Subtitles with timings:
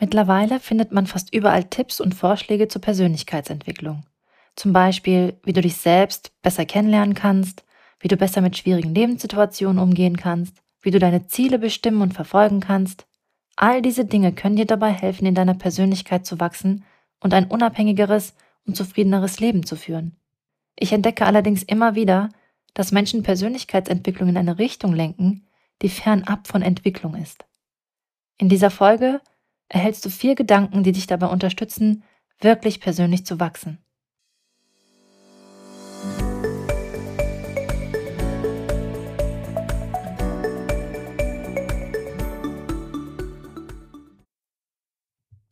[0.00, 4.02] Mittlerweile findet man fast überall Tipps und Vorschläge zur Persönlichkeitsentwicklung.
[4.56, 7.64] Zum Beispiel, wie du dich selbst besser kennenlernen kannst,
[8.00, 12.60] wie du besser mit schwierigen Lebenssituationen umgehen kannst, wie du deine Ziele bestimmen und verfolgen
[12.60, 13.06] kannst.
[13.56, 16.84] All diese Dinge können dir dabei helfen, in deiner Persönlichkeit zu wachsen
[17.20, 18.34] und ein unabhängigeres
[18.66, 20.16] und zufriedeneres Leben zu führen.
[20.76, 22.30] Ich entdecke allerdings immer wieder,
[22.72, 25.46] dass Menschen Persönlichkeitsentwicklung in eine Richtung lenken,
[25.82, 27.44] die fernab von Entwicklung ist.
[28.38, 29.20] In dieser Folge
[29.70, 32.02] erhältst du vier Gedanken, die dich dabei unterstützen,
[32.40, 33.78] wirklich persönlich zu wachsen.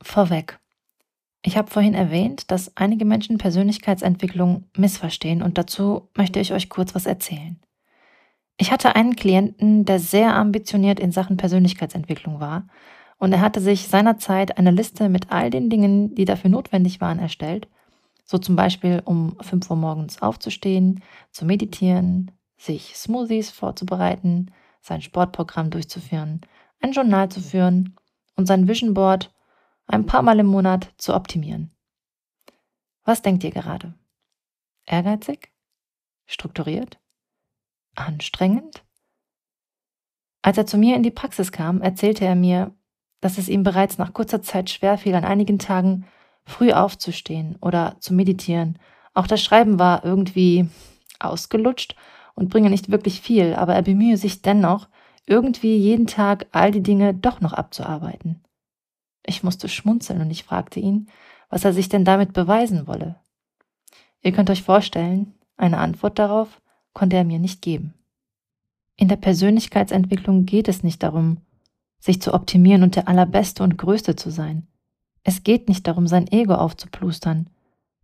[0.03, 0.59] Vorweg.
[1.43, 6.95] Ich habe vorhin erwähnt, dass einige Menschen Persönlichkeitsentwicklung missverstehen und dazu möchte ich euch kurz
[6.95, 7.61] was erzählen.
[8.57, 12.67] Ich hatte einen Klienten, der sehr ambitioniert in Sachen Persönlichkeitsentwicklung war
[13.19, 17.19] und er hatte sich seinerzeit eine Liste mit all den Dingen, die dafür notwendig waren,
[17.19, 17.69] erstellt.
[18.25, 25.71] So zum Beispiel, um 5 Uhr morgens aufzustehen, zu meditieren, sich Smoothies vorzubereiten, sein Sportprogramm
[25.71, 26.41] durchzuführen,
[26.81, 27.97] ein Journal zu führen
[28.37, 29.35] und sein Vision Board
[29.87, 31.75] ein paar Mal im Monat zu optimieren.
[33.05, 33.95] Was denkt ihr gerade?
[34.85, 35.51] Ehrgeizig?
[36.27, 37.01] Strukturiert?
[37.95, 38.85] Anstrengend?
[40.43, 42.75] Als er zu mir in die Praxis kam, erzählte er mir,
[43.21, 46.07] dass es ihm bereits nach kurzer Zeit schwerfiel, an einigen Tagen
[46.45, 48.79] früh aufzustehen oder zu meditieren.
[49.15, 50.69] Auch das Schreiben war irgendwie
[51.19, 51.97] ausgelutscht
[52.35, 54.89] und bringe nicht wirklich viel, aber er bemühe sich dennoch,
[55.27, 58.43] irgendwie jeden Tag all die Dinge doch noch abzuarbeiten.
[59.27, 61.09] Ich musste schmunzeln und ich fragte ihn,
[61.51, 63.17] was er sich denn damit beweisen wolle.
[64.23, 66.63] Ihr könnt euch vorstellen, eine Antwort darauf
[66.95, 67.95] konnte er mir nicht geben.
[68.97, 71.43] In der Persönlichkeitsentwicklung geht es nicht darum,
[71.99, 74.67] sich zu optimieren und der Allerbeste und Größte zu sein.
[75.25, 77.51] Es geht nicht darum, sein Ego aufzuplustern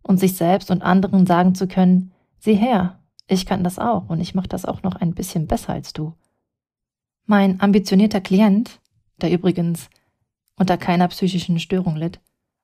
[0.03, 4.19] und sich selbst und anderen sagen zu können, sieh her, ich kann das auch und
[4.19, 6.13] ich mache das auch noch ein bisschen besser als du.
[7.25, 8.79] Mein ambitionierter Klient,
[9.21, 9.89] der übrigens
[10.57, 12.19] unter keiner psychischen Störung litt,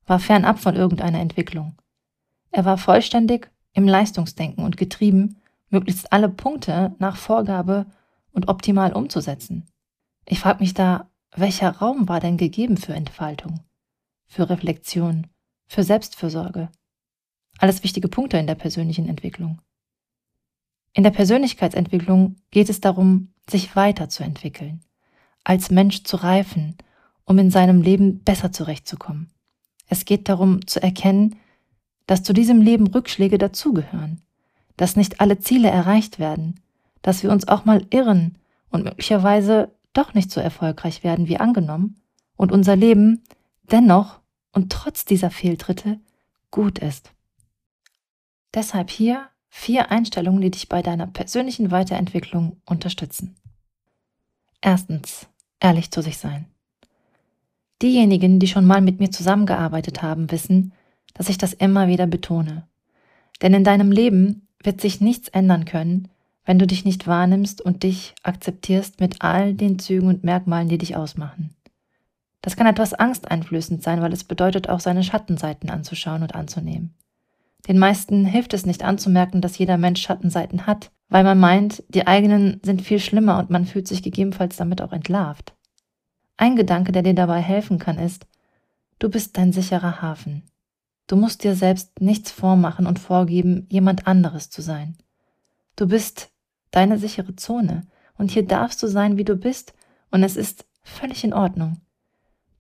[0.06, 1.76] war fernab von irgendeiner Entwicklung.
[2.52, 5.38] Er war vollständig im Leistungsdenken und getrieben,
[5.70, 7.86] möglichst alle Punkte nach Vorgabe
[8.34, 9.66] und optimal umzusetzen.
[10.26, 13.62] Ich frage mich da, welcher Raum war denn gegeben für Entfaltung,
[14.28, 15.28] für Reflexion,
[15.68, 16.70] für Selbstfürsorge?
[17.58, 19.62] Alles wichtige Punkte in der persönlichen Entwicklung.
[20.94, 24.82] In der Persönlichkeitsentwicklung geht es darum, sich weiterzuentwickeln,
[25.44, 26.76] als Mensch zu reifen,
[27.24, 29.32] um in seinem Leben besser zurechtzukommen.
[29.88, 31.38] Es geht darum zu erkennen,
[32.08, 34.22] dass zu diesem Leben Rückschläge dazugehören,
[34.76, 36.60] dass nicht alle Ziele erreicht werden,
[37.02, 38.38] dass wir uns auch mal irren
[38.70, 42.02] und möglicherweise doch nicht so erfolgreich werden wie angenommen
[42.36, 43.24] und unser Leben
[43.64, 44.20] dennoch
[44.52, 46.00] und trotz dieser Fehltritte
[46.50, 47.12] gut ist.
[48.54, 53.36] Deshalb hier vier Einstellungen, die dich bei deiner persönlichen Weiterentwicklung unterstützen.
[54.62, 55.28] Erstens,
[55.60, 56.46] ehrlich zu sich sein.
[57.82, 60.74] Diejenigen, die schon mal mit mir zusammengearbeitet haben, wissen,
[61.14, 62.68] dass ich das immer wieder betone.
[63.42, 66.10] Denn in deinem Leben wird sich nichts ändern können,
[66.46, 70.78] wenn du dich nicht wahrnimmst und dich akzeptierst mit all den Zügen und Merkmalen, die
[70.78, 71.56] dich ausmachen.
[72.42, 76.96] Das kann etwas angsteinflößend sein, weil es bedeutet, auch seine Schattenseiten anzuschauen und anzunehmen.
[77.68, 82.08] Den meisten hilft es nicht anzumerken, dass jeder Mensch Schattenseiten hat, weil man meint, die
[82.08, 85.54] eigenen sind viel schlimmer und man fühlt sich gegebenenfalls damit auch entlarvt.
[86.38, 88.26] Ein Gedanke, der dir dabei helfen kann, ist,
[88.98, 90.44] du bist dein sicherer Hafen.
[91.06, 94.98] Du musst dir selbst nichts vormachen und vorgeben, jemand anderes zu sein.
[95.76, 96.31] Du bist
[96.72, 97.82] deine sichere Zone
[98.18, 99.74] und hier darfst du sein, wie du bist
[100.10, 101.82] und es ist völlig in Ordnung.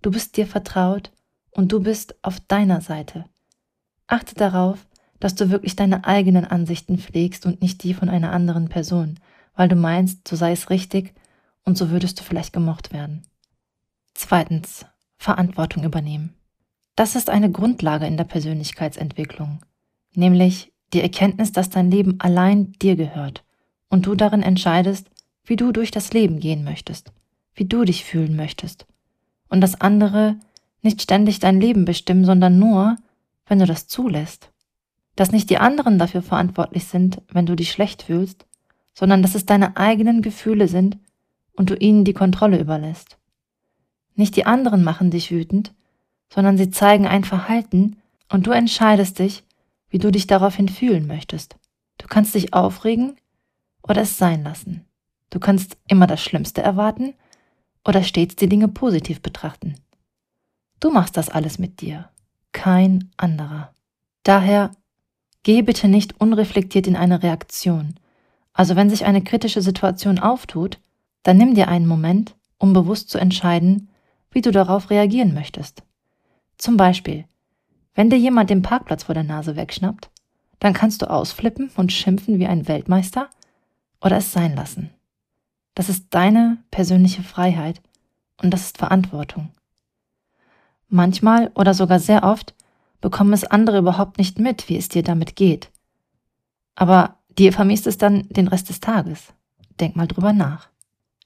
[0.01, 1.11] Du bist dir vertraut
[1.51, 3.25] und du bist auf deiner Seite.
[4.07, 4.87] Achte darauf,
[5.19, 9.19] dass du wirklich deine eigenen Ansichten pflegst und nicht die von einer anderen Person,
[9.55, 11.13] weil du meinst, so sei es richtig
[11.63, 13.21] und so würdest du vielleicht gemocht werden.
[14.13, 14.85] Zweitens,
[15.17, 16.33] Verantwortung übernehmen.
[16.95, 19.61] Das ist eine Grundlage in der Persönlichkeitsentwicklung,
[20.13, 23.43] nämlich die Erkenntnis, dass dein Leben allein dir gehört
[23.91, 25.11] und du darin entscheidest,
[25.43, 27.11] wie du durch das Leben gehen möchtest,
[27.53, 28.87] wie du dich fühlen möchtest
[29.49, 30.37] und dass andere
[30.81, 32.95] nicht ständig dein Leben bestimmen, sondern nur,
[33.45, 34.49] wenn du das zulässt.
[35.15, 38.47] Dass nicht die anderen dafür verantwortlich sind, wenn du dich schlecht fühlst,
[38.93, 40.97] sondern dass es deine eigenen Gefühle sind
[41.53, 43.17] und du ihnen die Kontrolle überlässt.
[44.15, 45.73] Nicht die anderen machen dich wütend,
[46.33, 47.97] sondern sie zeigen ein Verhalten
[48.29, 49.43] und du entscheidest dich,
[49.89, 51.57] wie du dich daraufhin fühlen möchtest.
[51.97, 53.17] Du kannst dich aufregen
[53.83, 54.85] oder es sein lassen.
[55.29, 57.13] Du kannst immer das Schlimmste erwarten
[57.85, 59.75] oder stets die Dinge positiv betrachten.
[60.79, 62.09] Du machst das alles mit dir,
[62.51, 63.73] kein anderer.
[64.23, 64.71] Daher
[65.43, 67.95] geh bitte nicht unreflektiert in eine Reaktion.
[68.53, 70.79] Also wenn sich eine kritische Situation auftut,
[71.23, 73.89] dann nimm dir einen Moment, um bewusst zu entscheiden,
[74.31, 75.83] wie du darauf reagieren möchtest.
[76.57, 77.25] Zum Beispiel,
[77.95, 80.09] wenn dir jemand den Parkplatz vor der Nase wegschnappt,
[80.59, 83.29] dann kannst du ausflippen und schimpfen wie ein Weltmeister
[84.01, 84.89] oder es sein lassen.
[85.75, 87.81] Das ist deine persönliche Freiheit
[88.41, 89.51] und das ist Verantwortung.
[90.89, 92.53] Manchmal oder sogar sehr oft
[92.99, 95.71] bekommen es andere überhaupt nicht mit, wie es dir damit geht.
[96.75, 99.33] Aber dir vermisst es dann den Rest des Tages.
[99.79, 100.69] Denk mal drüber nach.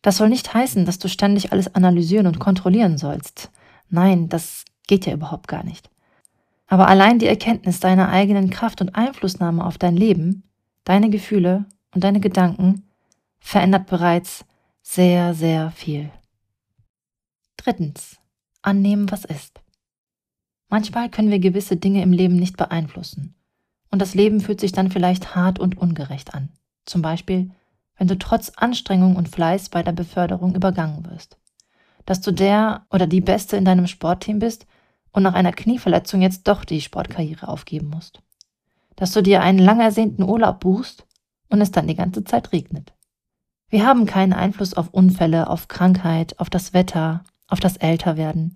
[0.02, 3.50] Das soll nicht heißen, dass du ständig alles analysieren und kontrollieren sollst.
[3.90, 5.90] Nein, das geht ja überhaupt gar nicht.
[6.68, 10.44] Aber allein die Erkenntnis deiner eigenen Kraft und Einflussnahme auf dein Leben,
[10.84, 12.84] deine Gefühle und deine Gedanken
[13.40, 14.46] verändert bereits
[14.82, 16.12] sehr, sehr viel.
[17.58, 18.18] Drittens.
[18.62, 19.62] Annehmen, was ist.
[20.70, 23.36] Manchmal können wir gewisse Dinge im Leben nicht beeinflussen.
[23.92, 26.50] Und das Leben fühlt sich dann vielleicht hart und ungerecht an.
[26.86, 27.52] Zum Beispiel,
[27.98, 31.38] wenn du trotz Anstrengung und Fleiß bei der Beförderung übergangen wirst.
[32.06, 34.66] Dass du der oder die Beste in deinem Sportteam bist
[35.12, 38.22] und nach einer Knieverletzung jetzt doch die Sportkarriere aufgeben musst.
[38.96, 41.05] Dass du dir einen lang ersehnten Urlaub buchst
[41.50, 42.94] und es dann die ganze Zeit regnet.
[43.70, 48.54] Wir haben keinen Einfluss auf Unfälle, auf Krankheit, auf das Wetter, auf das Älterwerden.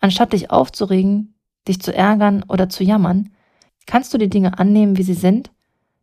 [0.00, 1.34] Anstatt dich aufzuregen,
[1.66, 3.30] dich zu ärgern oder zu jammern,
[3.86, 5.50] kannst du die Dinge annehmen, wie sie sind,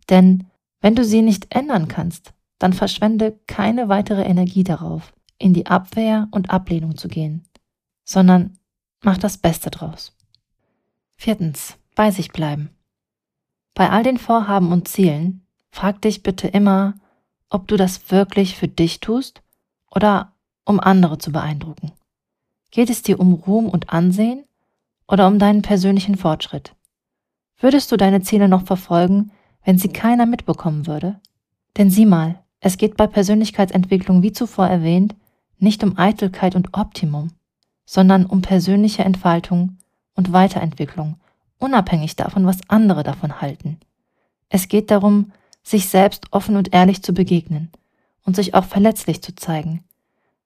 [0.09, 0.47] denn
[0.79, 6.27] wenn du sie nicht ändern kannst, dann verschwende keine weitere Energie darauf, in die Abwehr
[6.31, 7.43] und Ablehnung zu gehen,
[8.03, 8.57] sondern
[9.03, 10.15] mach das Beste draus.
[11.17, 12.69] Viertens, bei sich bleiben.
[13.73, 15.40] Bei all den Vorhaben und Zielen,
[15.71, 16.93] frag dich bitte immer,
[17.49, 19.41] ob du das wirklich für dich tust
[19.89, 20.31] oder
[20.65, 21.91] um andere zu beeindrucken.
[22.69, 24.45] Geht es dir um Ruhm und Ansehen
[25.07, 26.73] oder um deinen persönlichen Fortschritt?
[27.59, 29.31] Würdest du deine Ziele noch verfolgen,
[29.63, 31.19] wenn sie keiner mitbekommen würde?
[31.77, 35.15] Denn sieh mal, es geht bei Persönlichkeitsentwicklung, wie zuvor erwähnt,
[35.57, 37.31] nicht um Eitelkeit und Optimum,
[37.85, 39.77] sondern um persönliche Entfaltung
[40.15, 41.17] und Weiterentwicklung,
[41.59, 43.79] unabhängig davon, was andere davon halten.
[44.49, 45.31] Es geht darum,
[45.63, 47.71] sich selbst offen und ehrlich zu begegnen
[48.25, 49.83] und sich auch verletzlich zu zeigen,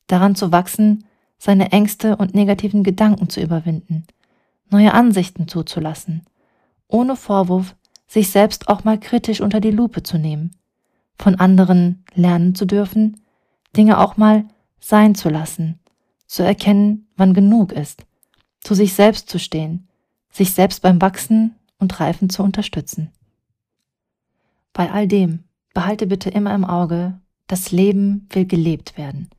[0.07, 1.05] daran zu wachsen,
[1.37, 4.05] seine Ängste und negativen Gedanken zu überwinden,
[4.69, 6.25] neue Ansichten zuzulassen,
[6.87, 7.75] ohne Vorwurf
[8.07, 10.55] sich selbst auch mal kritisch unter die Lupe zu nehmen
[11.17, 13.21] von anderen lernen zu dürfen,
[13.75, 14.45] Dinge auch mal
[14.79, 15.79] sein zu lassen,
[16.27, 18.05] zu erkennen, wann genug ist,
[18.61, 19.87] zu sich selbst zu stehen,
[20.31, 23.11] sich selbst beim Wachsen und Reifen zu unterstützen.
[24.75, 27.17] Bei all dem behalte bitte immer im Auge,
[27.47, 29.29] das Leben will gelebt werden.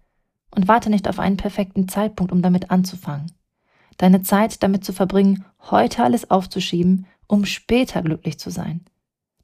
[0.51, 3.31] Und warte nicht auf einen perfekten Zeitpunkt, um damit anzufangen.
[3.99, 8.87] Deine Zeit damit zu verbringen, heute alles aufzuschieben, um später glücklich zu sein.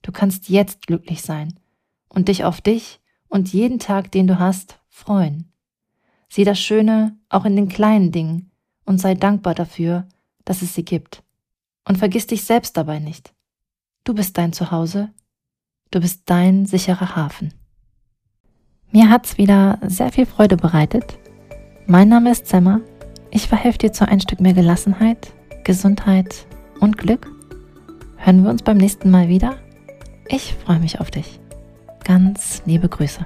[0.00, 1.60] Du kannst jetzt glücklich sein
[2.08, 5.52] und dich auf dich und jeden Tag, den du hast, freuen.
[6.30, 8.50] Sieh das Schöne auch in den kleinen Dingen
[8.86, 10.08] und sei dankbar dafür,
[10.46, 11.22] dass es sie gibt.
[11.86, 13.34] Und vergiss dich selbst dabei nicht.
[14.04, 15.12] Du bist dein Zuhause,
[15.92, 17.54] du bist dein sicherer Hafen.
[18.90, 21.18] Mir hat's wieder sehr viel Freude bereitet.
[21.86, 22.80] Mein Name ist Semmer.
[23.30, 25.32] Ich verhelfe dir zu ein Stück mehr Gelassenheit,
[25.64, 26.46] Gesundheit
[26.80, 27.30] und Glück.
[28.16, 29.56] Hören wir uns beim nächsten Mal wieder?
[30.28, 31.40] Ich freue mich auf dich.
[32.04, 33.25] Ganz liebe Grüße.